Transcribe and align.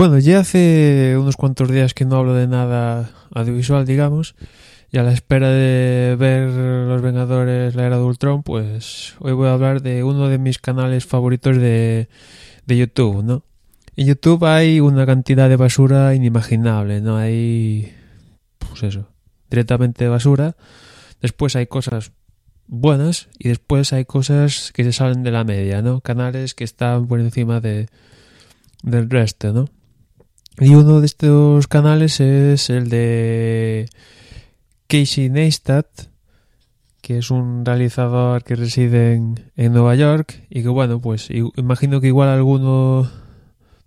bueno, 0.00 0.18
ya 0.18 0.38
hace 0.38 1.14
unos 1.20 1.36
cuantos 1.36 1.70
días 1.70 1.92
que 1.92 2.06
no 2.06 2.16
hablo 2.16 2.32
de 2.32 2.46
nada 2.46 3.10
audiovisual, 3.34 3.84
digamos, 3.84 4.34
y 4.90 4.96
a 4.96 5.02
la 5.02 5.12
espera 5.12 5.50
de 5.50 6.16
ver 6.18 6.48
Los 6.48 7.02
Vengadores, 7.02 7.74
la 7.74 7.84
era 7.84 7.98
de 7.98 8.04
Ultron, 8.04 8.42
pues 8.42 9.14
hoy 9.18 9.32
voy 9.32 9.48
a 9.48 9.52
hablar 9.52 9.82
de 9.82 10.02
uno 10.02 10.28
de 10.28 10.38
mis 10.38 10.58
canales 10.58 11.04
favoritos 11.04 11.58
de, 11.58 12.08
de 12.64 12.76
YouTube, 12.78 13.22
¿no? 13.22 13.44
En 13.94 14.06
YouTube 14.06 14.42
hay 14.46 14.80
una 14.80 15.04
cantidad 15.04 15.50
de 15.50 15.56
basura 15.56 16.14
inimaginable, 16.14 17.02
¿no? 17.02 17.18
Hay, 17.18 17.92
pues 18.58 18.82
eso, 18.82 19.06
directamente 19.50 20.08
basura. 20.08 20.56
Después 21.20 21.56
hay 21.56 21.66
cosas 21.66 22.12
buenas 22.66 23.28
y 23.38 23.50
después 23.50 23.92
hay 23.92 24.06
cosas 24.06 24.72
que 24.72 24.82
se 24.82 24.94
salen 24.94 25.24
de 25.24 25.30
la 25.30 25.44
media, 25.44 25.82
¿no? 25.82 26.00
Canales 26.00 26.54
que 26.54 26.64
están 26.64 27.06
por 27.06 27.20
encima 27.20 27.60
de, 27.60 27.90
del 28.82 29.10
resto, 29.10 29.52
¿no? 29.52 29.68
Y 30.60 30.74
uno 30.74 31.00
de 31.00 31.06
estos 31.06 31.66
canales 31.68 32.20
es 32.20 32.68
el 32.68 32.90
de 32.90 33.88
Casey 34.88 35.30
Neistat, 35.30 35.86
que 37.00 37.18
es 37.18 37.30
un 37.30 37.64
realizador 37.64 38.44
que 38.44 38.56
reside 38.56 39.14
en, 39.14 39.72
Nueva 39.72 39.94
York 39.94 40.42
y 40.50 40.62
que 40.62 40.68
bueno, 40.68 41.00
pues 41.00 41.30
imagino 41.30 42.00
que 42.00 42.08
igual 42.08 42.28
alguno 42.28 43.10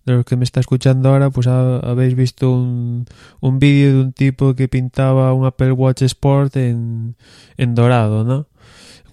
de 0.06 0.14
los 0.14 0.26
que 0.26 0.36
me 0.36 0.44
está 0.44 0.60
escuchando 0.60 1.10
ahora 1.10 1.30
pues 1.30 1.46
ha, 1.46 1.78
habéis 1.78 2.16
visto 2.16 2.52
un, 2.52 3.06
un 3.40 3.60
vídeo 3.60 3.94
de 3.94 4.02
un 4.02 4.12
tipo 4.12 4.56
que 4.56 4.68
pintaba 4.68 5.32
un 5.34 5.46
Apple 5.46 5.74
Watch 5.74 6.02
Sport 6.02 6.58
en, 6.58 7.16
en 7.56 7.76
dorado, 7.76 8.24
¿no? 8.24 8.48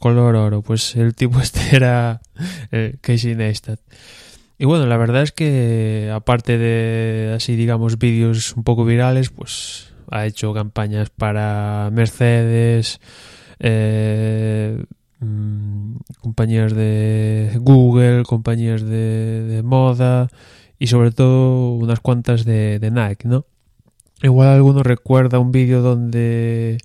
color 0.01 0.35
oro. 0.35 0.63
Pues 0.63 0.97
el 0.97 1.15
tipo 1.15 1.39
este 1.43 1.77
era 1.77 2.21
eh, 2.73 2.97
Casey 3.01 3.37
Neistat. 3.37 3.79
Y 4.61 4.67
bueno, 4.67 4.85
la 4.85 4.99
verdad 4.99 5.23
es 5.23 5.33
que 5.33 6.11
aparte 6.13 6.59
de 6.59 7.33
así 7.35 7.57
digamos 7.57 7.99
vídeos 7.99 8.55
un 8.55 8.63
poco 8.63 8.85
virales, 8.85 9.31
pues 9.31 9.95
ha 10.11 10.27
hecho 10.27 10.53
campañas 10.53 11.09
para 11.09 11.89
Mercedes, 11.91 13.01
eh, 13.59 14.85
mm, 15.21 15.95
compañías 16.21 16.75
de 16.75 17.57
Google, 17.59 18.25
compañías 18.25 18.83
de, 18.83 19.63
moda 19.65 20.29
y 20.79 20.89
sobre 20.89 21.11
todo 21.11 21.73
unas 21.77 22.01
cuantas 22.01 22.45
de, 22.45 22.79
de 22.79 22.91
Nike, 22.91 23.29
¿no? 23.29 23.47
Igual 24.23 24.49
alguno 24.49 24.83
recuerda 24.83 25.39
un 25.39 25.53
vídeo 25.53 25.81
donde 25.81 26.77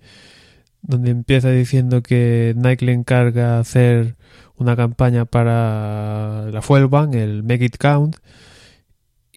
donde 0.88 1.11
empieza 1.11 1.50
diciendo 1.50 2.02
que 2.02 2.53
Nike 2.55 2.86
le 2.86 2.94
encarga 2.94 3.59
hacer 3.59 4.16
una 4.58 4.75
campaña 4.75 5.25
para 5.25 6.50
la 6.52 6.61
Fuel 6.61 6.88
Bank, 6.88 7.16
el 7.16 7.44
Make 7.44 7.66
It 7.66 7.77
Count, 7.77 8.17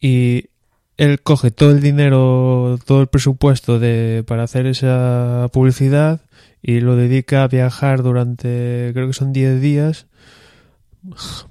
y 0.00 0.50
él 0.96 1.20
coge 1.22 1.50
todo 1.50 1.70
el 1.70 1.80
dinero, 1.80 2.78
todo 2.84 3.00
el 3.00 3.06
presupuesto 3.08 3.78
de, 3.78 4.24
para 4.26 4.44
hacer 4.44 4.66
esa 4.66 5.48
publicidad 5.52 6.20
y 6.62 6.80
lo 6.80 6.96
dedica 6.96 7.44
a 7.44 7.48
viajar 7.48 8.02
durante, 8.02 8.90
creo 8.92 9.06
que 9.06 9.12
son 9.12 9.32
10 9.32 9.60
días, 9.60 10.06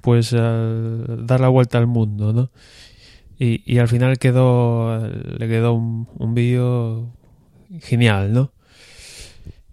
pues 0.00 0.32
a 0.34 0.66
dar 1.18 1.40
la 1.40 1.48
vuelta 1.48 1.78
al 1.78 1.86
mundo, 1.86 2.32
¿no? 2.32 2.50
Y, 3.38 3.62
y 3.70 3.78
al 3.78 3.88
final 3.88 4.18
quedó, 4.18 5.06
le 5.08 5.48
quedó 5.48 5.72
un, 5.72 6.08
un 6.18 6.34
vídeo 6.34 7.08
genial, 7.80 8.32
¿no? 8.32 8.52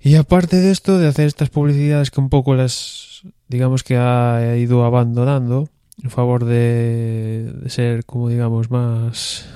Y 0.06 0.18
aparte 0.18 0.58
de 0.58 0.70
esto, 0.70 1.00
de 1.00 1.08
hacer 1.08 1.26
estas 1.26 1.50
publicidades 1.50 2.12
que 2.12 2.22
un 2.22 2.30
poco 2.30 2.54
las, 2.54 3.24
digamos 3.48 3.82
que 3.82 3.98
ha 3.98 4.56
ido 4.56 4.86
abandonando 4.86 5.68
en 6.04 6.12
favor 6.12 6.46
de, 6.46 7.52
ser, 7.70 8.06
como 8.06 8.30
digamos, 8.30 8.70
más 8.70 9.48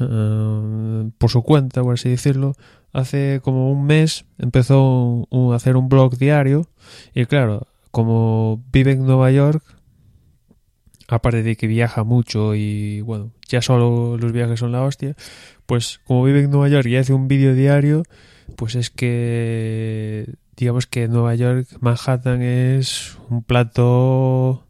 uh, 0.00 1.10
por 1.18 1.30
su 1.30 1.42
cuenta, 1.42 1.82
por 1.82 1.94
así 1.94 2.08
decirlo, 2.08 2.52
hace 2.92 3.40
como 3.42 3.72
un 3.72 3.86
mes 3.86 4.24
empezó 4.38 5.26
a 5.32 5.56
hacer 5.56 5.76
un 5.76 5.88
blog 5.88 6.16
diario. 6.16 6.68
Y 7.12 7.26
claro, 7.26 7.66
como 7.90 8.62
vive 8.70 8.92
en 8.92 9.04
Nueva 9.04 9.32
York, 9.32 9.64
aparte 11.08 11.42
de 11.42 11.56
que 11.56 11.66
viaja 11.66 12.04
mucho 12.04 12.54
y 12.54 13.00
bueno, 13.00 13.32
ya 13.48 13.62
solo 13.62 14.16
los 14.18 14.32
viajes 14.32 14.60
son 14.60 14.72
la 14.72 14.82
hostia, 14.82 15.14
pues 15.66 16.00
como 16.04 16.24
vive 16.24 16.40
en 16.40 16.50
Nueva 16.50 16.68
York 16.68 16.86
y 16.86 16.96
hace 16.96 17.12
un 17.12 17.28
vídeo 17.28 17.54
diario, 17.54 18.02
pues 18.56 18.74
es 18.74 18.90
que 18.90 20.34
digamos 20.56 20.86
que 20.86 21.08
Nueva 21.08 21.34
York, 21.34 21.68
Manhattan 21.80 22.42
es 22.42 23.16
un 23.28 23.42
plato 23.42 24.66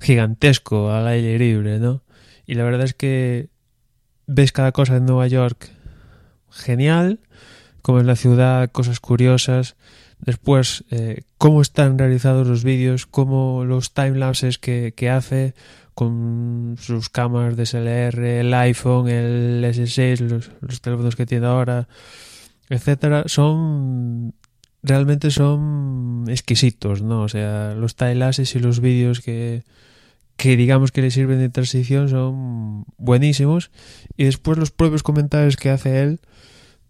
gigantesco 0.00 0.90
al 0.90 1.06
aire 1.06 1.38
libre, 1.38 1.78
¿no? 1.78 2.02
Y 2.46 2.54
la 2.54 2.64
verdad 2.64 2.82
es 2.82 2.94
que 2.94 3.48
ves 4.26 4.52
cada 4.52 4.72
cosa 4.72 4.96
en 4.96 5.06
Nueva 5.06 5.26
York 5.26 5.70
genial, 6.50 7.20
como 7.82 8.00
en 8.00 8.06
la 8.06 8.16
ciudad, 8.16 8.70
cosas 8.70 9.00
curiosas. 9.00 9.76
Después, 10.24 10.84
eh, 10.90 11.22
cómo 11.36 11.60
están 11.60 11.98
realizados 11.98 12.46
los 12.46 12.64
vídeos, 12.64 13.06
cómo 13.06 13.64
los 13.64 13.92
timelapses 13.92 14.58
que, 14.58 14.94
que 14.96 15.10
hace 15.10 15.54
con 15.94 16.76
sus 16.80 17.08
cámaras 17.08 17.56
DSLR, 17.56 18.24
el 18.24 18.54
iPhone, 18.54 19.08
el 19.08 19.62
S6, 19.64 20.20
los, 20.20 20.50
los 20.60 20.80
teléfonos 20.80 21.14
que 21.14 21.26
tiene 21.26 21.46
ahora, 21.46 21.88
etcétera, 22.68 23.24
son 23.26 24.34
realmente 24.82 25.30
son 25.30 26.24
exquisitos, 26.28 27.02
¿no? 27.02 27.22
O 27.22 27.28
sea, 27.28 27.74
los 27.74 27.96
timelapses 27.96 28.54
y 28.54 28.60
los 28.60 28.80
vídeos 28.80 29.20
que, 29.20 29.64
que 30.36 30.56
digamos 30.56 30.92
que 30.92 31.02
le 31.02 31.10
sirven 31.10 31.38
de 31.38 31.48
transición 31.48 32.08
son 32.08 32.84
buenísimos 32.98 33.70
y 34.16 34.24
después 34.24 34.58
los 34.58 34.70
propios 34.70 35.02
comentarios 35.02 35.56
que 35.56 35.70
hace 35.70 36.02
él 36.02 36.20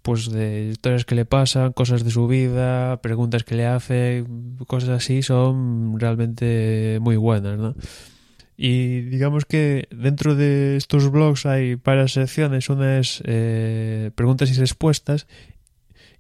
pues 0.05 0.31
de 0.31 0.69
historias 0.73 1.07
que 1.07 1.15
le 1.15 1.25
pasan, 1.25 1.73
cosas 1.73 2.05
de 2.05 2.11
su 2.11 2.29
vida, 2.29 3.01
preguntas 3.01 3.43
que 3.43 3.55
le 3.55 3.65
hace, 3.65 4.27
cosas 4.67 4.91
así 4.91 5.23
son 5.23 5.99
realmente 5.99 6.99
muy 7.01 7.17
buenas, 7.17 7.59
¿no? 7.59 7.75
Y 8.55 9.01
digamos 9.01 9.47
que 9.47 9.89
dentro 9.91 10.35
de 10.35 10.77
estos 10.77 11.11
blogs 11.11 11.47
hay 11.47 11.77
varias 11.77 12.13
secciones, 12.13 12.69
una 12.69 12.99
es 12.99 13.23
eh, 13.25 14.11
preguntas 14.15 14.51
y 14.51 14.61
respuestas 14.61 15.27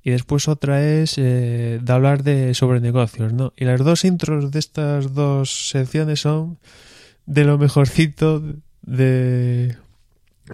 y 0.03 0.13
después 0.13 0.49
otra 0.49 0.83
es 0.83 1.19
eh, 1.19 1.79
de 1.83 1.93
hablar 1.93 2.23
de 2.23 2.55
sobre 2.55 2.81
negocios, 2.81 3.35
¿no? 3.35 3.53
Y 3.55 3.67
las 3.67 3.85
dos 3.85 4.07
intros 4.07 4.51
de 4.51 4.61
estas 4.61 5.13
dos 5.13 5.69
secciones 5.69 6.21
son 6.21 6.57
de 7.27 7.45
lo 7.45 7.59
mejorcito 7.59 8.43
de 8.81 9.77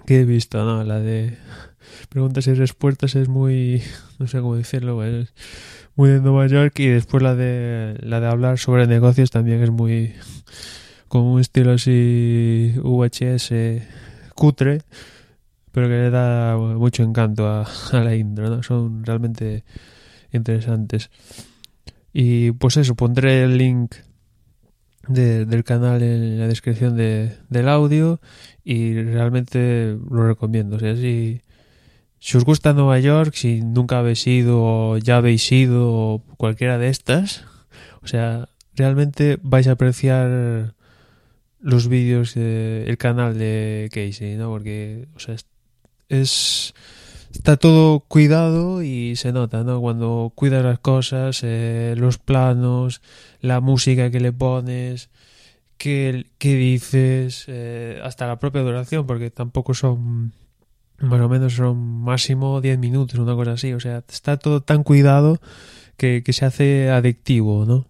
que 0.05 0.19
he 0.19 0.25
visto, 0.25 0.65
¿no? 0.65 0.83
La 0.83 0.99
de 0.99 1.37
preguntas 2.09 2.47
y 2.47 2.53
respuestas 2.53 3.15
es 3.15 3.27
muy, 3.27 3.81
no 4.19 4.27
sé 4.27 4.39
cómo 4.39 4.55
decirlo, 4.55 5.03
es 5.03 5.33
muy 5.95 6.09
de 6.09 6.21
Nueva 6.21 6.47
York 6.47 6.79
y 6.79 6.87
después 6.87 7.21
la 7.23 7.35
de 7.35 7.97
la 8.01 8.19
de 8.19 8.27
hablar 8.27 8.57
sobre 8.59 8.87
negocios 8.87 9.31
también 9.31 9.61
es 9.61 9.71
muy 9.71 10.13
con 11.11 11.23
un 11.23 11.41
estilo 11.41 11.73
así 11.73 12.73
VHS 12.77 13.53
cutre, 14.33 14.81
pero 15.73 15.87
que 15.87 15.93
le 15.93 16.09
da 16.09 16.57
mucho 16.57 17.03
encanto 17.03 17.47
a, 17.47 17.67
la 17.91 18.15
intro. 18.15 18.63
Son 18.63 19.03
realmente 19.03 19.65
interesantes. 20.31 21.09
Y 22.13 22.51
pues 22.53 22.77
eso, 22.77 22.95
pondré 22.95 23.43
el 23.43 23.57
link 23.57 23.95
de, 25.07 25.45
del 25.45 25.63
canal 25.63 26.01
en 26.01 26.39
la 26.39 26.47
descripción 26.47 26.95
de, 26.95 27.37
del 27.49 27.67
audio 27.67 28.21
y 28.63 28.93
realmente 28.93 29.97
lo 30.09 30.27
recomiendo. 30.27 30.77
O 30.77 30.79
sea, 30.79 30.95
si, 30.95 31.41
si 32.21 32.37
os 32.37 32.45
gusta 32.45 32.73
Nueva 32.73 32.99
York, 32.99 33.33
si 33.33 33.61
nunca 33.61 33.97
habéis 33.97 34.25
ido 34.27 34.61
o 34.61 34.97
ya 34.97 35.17
habéis 35.17 35.51
ido 35.51 35.91
o 35.91 36.23
cualquiera 36.37 36.77
de 36.77 36.87
estas, 36.89 37.43
o 38.03 38.07
sea, 38.07 38.47
realmente 38.75 39.39
vais 39.41 39.67
a 39.67 39.71
apreciar 39.71 40.75
los 41.59 41.87
vídeos 41.87 42.35
del 42.35 42.97
canal 42.97 43.37
de 43.37 43.89
Casey, 43.91 44.37
¿no? 44.37 44.49
Porque, 44.49 45.07
o 45.15 45.19
sea, 45.19 45.35
es 46.09 46.73
está 47.33 47.57
todo 47.57 48.01
cuidado 48.01 48.83
y 48.83 49.15
se 49.15 49.31
nota, 49.31 49.63
¿no? 49.63 49.81
Cuando 49.81 50.31
cuidas 50.35 50.63
las 50.63 50.79
cosas, 50.79 51.41
eh, 51.43 51.95
los 51.97 52.19
planos, 52.19 53.01
la 53.39 53.61
música 53.61 54.11
que 54.11 54.19
le 54.19 54.31
pones, 54.31 55.09
qué, 55.77 56.27
qué 56.37 56.55
dices, 56.55 57.45
eh, 57.47 57.99
hasta 58.03 58.27
la 58.27 58.37
propia 58.39 58.61
duración, 58.61 59.07
porque 59.07 59.31
tampoco 59.31 59.73
son, 59.73 60.33
más 61.01 61.21
o 61.21 61.29
menos 61.29 61.53
son 61.53 61.77
máximo 61.77 62.61
10 62.61 62.79
minutos, 62.79 63.19
una 63.19 63.35
cosa 63.35 63.53
así. 63.53 63.73
O 63.73 63.79
sea, 63.79 64.03
está 64.07 64.37
todo 64.37 64.61
tan 64.61 64.83
cuidado 64.83 65.39
que, 65.97 66.23
que 66.23 66.33
se 66.33 66.45
hace 66.45 66.89
adictivo, 66.89 67.65
¿no? 67.65 67.85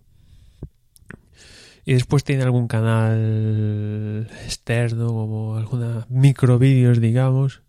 Y 1.85 1.93
después 1.93 2.23
tiene 2.23 2.43
algún 2.43 2.67
canal 2.67 4.29
externo, 4.45 5.07
como 5.07 5.57
alguna 5.57 6.05
micro 6.09 6.59
vídeos, 6.59 7.01
digamos, 7.01 7.61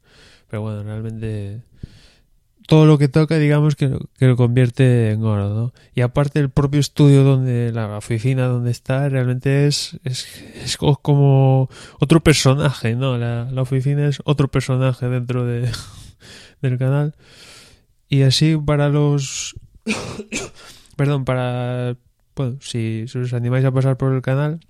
pero 0.48 0.62
bueno, 0.62 0.82
realmente 0.82 1.62
todo 2.72 2.86
lo 2.86 2.96
que 2.96 3.08
toca, 3.08 3.36
digamos, 3.36 3.76
que, 3.76 3.98
que 4.16 4.26
lo 4.26 4.34
convierte 4.34 5.10
en 5.10 5.22
oro, 5.24 5.50
¿no? 5.50 5.74
Y 5.94 6.00
aparte 6.00 6.40
el 6.40 6.48
propio 6.48 6.80
estudio 6.80 7.22
donde, 7.22 7.70
la 7.70 7.98
oficina 7.98 8.46
donde 8.46 8.70
está, 8.70 9.10
realmente 9.10 9.66
es, 9.66 10.00
es, 10.04 10.26
es 10.54 10.78
como 10.78 11.68
otro 11.98 12.22
personaje, 12.22 12.94
¿no? 12.94 13.18
La, 13.18 13.44
la 13.52 13.60
oficina 13.60 14.08
es 14.08 14.22
otro 14.24 14.48
personaje 14.48 15.06
dentro 15.06 15.44
de, 15.44 15.70
del 16.62 16.78
canal. 16.78 17.14
Y 18.08 18.22
así 18.22 18.56
para 18.56 18.88
los... 18.88 19.54
Perdón, 20.96 21.26
para... 21.26 21.98
Bueno, 22.34 22.56
si, 22.62 23.04
si 23.06 23.18
os 23.18 23.34
animáis 23.34 23.66
a 23.66 23.72
pasar 23.72 23.98
por 23.98 24.14
el 24.14 24.22
canal, 24.22 24.60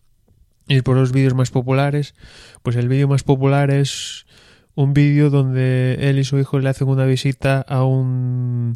y 0.67 0.83
por 0.83 0.97
los 0.97 1.13
vídeos 1.13 1.35
más 1.35 1.53
populares, 1.53 2.17
pues 2.65 2.75
el 2.75 2.89
vídeo 2.89 3.07
más 3.07 3.23
popular 3.23 3.71
es 3.71 4.27
un 4.75 4.95
vídeo 4.95 5.31
donde 5.31 5.97
él 6.01 6.19
y 6.19 6.25
su 6.25 6.39
hijo 6.39 6.59
le 6.59 6.69
hacen 6.69 6.89
una 6.89 7.05
visita 7.05 7.61
a 7.61 7.85
un 7.85 8.75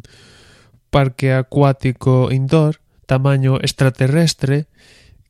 parque 0.89 1.33
acuático 1.33 2.31
indoor, 2.31 2.77
tamaño 3.05 3.57
extraterrestre, 3.57 4.67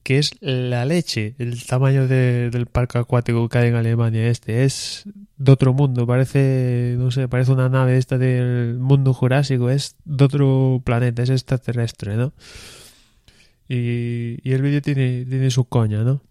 que 0.03 0.19
es 0.19 0.31
la 0.39 0.85
leche, 0.85 1.35
el 1.37 1.65
tamaño 1.65 2.07
de, 2.07 2.49
del 2.49 2.65
parque 2.65 2.97
acuático 2.97 3.49
que 3.49 3.57
hay 3.57 3.67
en 3.69 3.75
Alemania 3.75 4.27
este. 4.27 4.63
Es 4.63 5.03
de 5.37 5.51
otro 5.51 5.73
mundo, 5.73 6.07
parece, 6.07 6.95
no 6.97 7.11
sé, 7.11 7.27
parece 7.27 7.51
una 7.51 7.67
nave 7.69 7.97
esta 7.97 8.17
del 8.17 8.77
mundo 8.79 9.13
jurásico, 9.13 9.69
es 9.69 9.97
de 10.05 10.23
otro 10.23 10.81
planeta, 10.85 11.23
es 11.23 11.29
extraterrestre, 11.29 12.15
¿no? 12.15 12.33
Y, 13.67 14.39
y 14.49 14.53
el 14.53 14.61
vídeo 14.61 14.81
tiene, 14.81 15.25
tiene 15.25 15.51
su 15.51 15.65
coña, 15.65 16.03
¿no? 16.03 16.21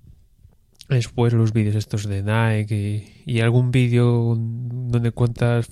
Después 0.88 1.32
los 1.32 1.52
vídeos 1.52 1.74
estos 1.74 2.06
de 2.06 2.22
Nike 2.22 3.22
y, 3.26 3.40
algún 3.40 3.70
vídeo 3.72 4.36
donde 4.36 5.10
cuentas 5.10 5.68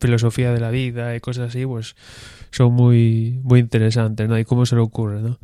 filosofía 0.00 0.52
de 0.52 0.60
la 0.60 0.70
vida 0.70 1.14
y 1.14 1.20
cosas 1.20 1.48
así, 1.48 1.66
pues 1.66 1.96
son 2.50 2.72
muy, 2.72 3.40
muy 3.42 3.60
interesantes, 3.60 4.28
¿no? 4.28 4.38
Y 4.38 4.44
cómo 4.44 4.64
se 4.64 4.74
le 4.74 4.80
ocurre, 4.80 5.20
¿no? 5.20 5.38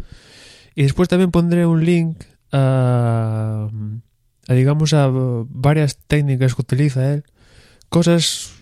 Y 0.74 0.84
después 0.84 1.08
también 1.08 1.30
pondré 1.30 1.66
un 1.66 1.84
link 1.84 2.24
a, 2.52 3.68
a 4.48 4.54
digamos, 4.54 4.94
a 4.94 5.10
varias 5.10 5.98
técnicas 5.98 6.54
que 6.54 6.62
utiliza 6.62 7.12
él. 7.12 7.24
Cosas 7.90 8.54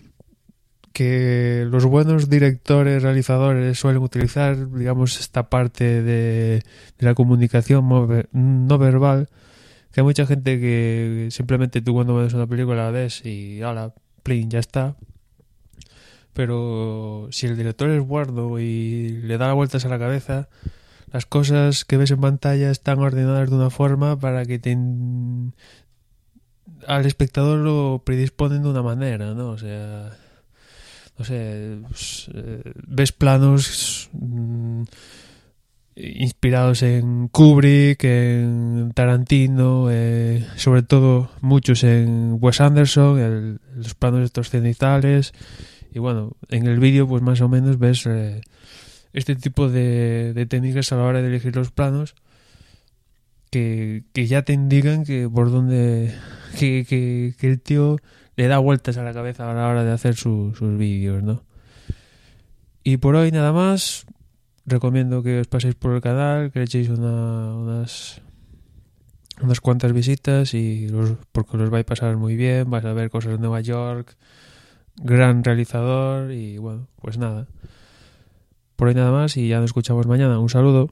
que 0.91 1.65
los 1.69 1.85
buenos 1.85 2.29
directores, 2.29 3.03
realizadores 3.03 3.79
suelen 3.79 4.01
utilizar, 4.01 4.71
digamos, 4.71 5.19
esta 5.19 5.49
parte 5.49 6.01
de 6.01 6.63
la 6.97 7.13
comunicación 7.13 7.87
no 8.33 8.77
verbal 8.77 9.29
que 9.91 10.01
hay 10.01 10.03
mucha 10.03 10.25
gente 10.25 10.59
que 10.59 11.29
simplemente 11.31 11.81
tú 11.81 11.93
cuando 11.93 12.15
ves 12.15 12.33
una 12.33 12.47
película 12.47 12.85
la 12.85 12.91
ves 12.91 13.25
y 13.25 13.61
ala, 13.61 13.93
plin, 14.23 14.49
ya 14.49 14.59
está. 14.59 14.95
Pero 16.33 17.27
si 17.31 17.47
el 17.47 17.57
director 17.57 17.89
es 17.89 18.01
guardo 18.01 18.59
y 18.59 19.09
le 19.23 19.37
da 19.37 19.53
vueltas 19.53 19.85
a 19.85 19.89
la 19.89 19.99
cabeza, 19.99 20.49
las 21.11 21.25
cosas 21.25 21.85
que 21.85 21.97
ves 21.97 22.11
en 22.11 22.21
pantalla 22.21 22.69
están 22.71 22.99
ordenadas 22.99 23.49
de 23.49 23.55
una 23.55 23.69
forma 23.69 24.19
para 24.19 24.45
que 24.45 24.59
te 24.59 24.77
al 26.87 27.05
espectador 27.05 27.59
lo 27.59 28.03
predisponen 28.05 28.63
de 28.63 28.69
una 28.69 28.83
manera, 28.83 29.33
¿no? 29.33 29.49
O 29.49 29.57
sea, 29.57 30.11
no 31.17 31.25
sé, 31.25 31.79
pues, 31.87 32.29
eh, 32.33 32.71
ves 32.87 33.11
planos 33.11 34.09
mmm, 34.13 34.83
inspirados 35.99 36.81
en 36.83 37.27
Kubrick, 37.27 38.03
en 38.03 38.91
Tarantino, 38.95 39.87
eh, 39.91 40.45
sobre 40.55 40.83
todo 40.83 41.29
muchos 41.41 41.83
en 41.83 42.37
Wes 42.39 42.61
Anderson, 42.61 43.19
el, 43.19 43.59
los 43.75 43.95
planos 43.95 44.21
estos 44.21 44.49
cenizales. 44.49 45.33
Y 45.93 45.99
bueno, 45.99 46.33
en 46.49 46.67
el 46.67 46.79
vídeo 46.79 47.07
pues 47.07 47.21
más 47.21 47.41
o 47.41 47.49
menos 47.49 47.79
ves 47.79 48.05
eh, 48.05 48.41
este 49.13 49.35
tipo 49.35 49.69
de, 49.69 50.33
de, 50.33 50.45
técnicas 50.45 50.91
a 50.91 50.97
la 50.97 51.03
hora 51.03 51.21
de 51.21 51.27
elegir 51.27 51.55
los 51.55 51.71
planos 51.71 52.15
que, 53.49 54.03
que 54.13 54.27
ya 54.27 54.43
te 54.43 54.53
indican 54.53 55.03
que 55.03 55.27
por 55.27 55.51
dónde 55.51 56.13
que, 56.57 56.85
que, 56.87 57.33
que, 57.37 57.47
el 57.47 57.59
tío 57.59 57.97
le 58.35 58.47
da 58.47 58.59
vueltas 58.59 58.97
a 58.97 59.03
la 59.03 59.13
cabeza 59.13 59.49
a 59.49 59.53
la 59.53 59.67
hora 59.67 59.83
de 59.83 59.91
hacer 59.91 60.15
su, 60.15 60.53
sus 60.55 60.77
vídeos, 60.77 61.23
¿no? 61.23 61.43
Y 62.83 62.97
por 62.97 63.15
hoy 63.15 63.31
nada 63.31 63.51
más 63.51 64.05
recomiendo 64.69 65.23
que 65.23 65.39
os 65.41 65.47
paséis 65.47 65.75
por 65.75 65.93
el 65.93 66.01
canal, 66.01 66.51
que 66.51 66.59
le 66.59 66.65
echéis 66.65 66.89
una, 66.89 67.55
unas 67.55 68.21
unas 69.41 69.61
cuantas 69.61 69.93
visitas 69.93 70.53
y 70.53 70.87
los, 70.89 71.13
porque 71.31 71.57
los 71.57 71.69
vais 71.69 71.83
a 71.83 71.85
pasar 71.85 72.17
muy 72.17 72.35
bien, 72.35 72.69
vais 72.69 72.85
a 72.85 72.93
ver 72.93 73.09
cosas 73.09 73.33
de 73.33 73.39
Nueva 73.39 73.61
York, 73.61 74.17
gran 74.97 75.43
realizador 75.43 76.31
y 76.31 76.57
bueno, 76.57 76.87
pues 77.01 77.17
nada. 77.17 77.47
Por 78.75 78.89
hoy 78.89 78.95
nada 78.95 79.11
más 79.11 79.37
y 79.37 79.47
ya 79.47 79.57
nos 79.57 79.67
escuchamos 79.67 80.07
mañana. 80.07 80.39
Un 80.39 80.49
saludo. 80.49 80.89